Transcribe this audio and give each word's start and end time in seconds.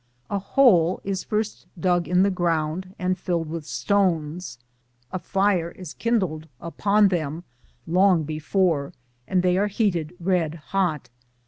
A 0.31 0.39
hole 0.39 0.99
is 1.03 1.23
first 1.25 1.67
dug 1.79 2.07
in 2.07 2.23
the 2.23 2.31
ground 2.31 2.95
and 2.97 3.15
filled 3.19 3.49
with 3.51 3.67
stones; 3.67 4.57
a 5.11 5.19
fire 5.19 5.69
is 5.69 5.93
kindled 5.93 6.47
upon 6.59 7.09
them 7.09 7.43
long 7.85 8.23
before, 8.23 8.93
and 9.27 9.43
they 9.43 9.59
are 9.59 9.69
238 9.69 9.73
BOOTS 9.73 9.93
AND 9.93 10.01
SADDLES, 10.01 10.17
heated 10.17 10.25
red 10.49 10.55
hot. 10.71 11.09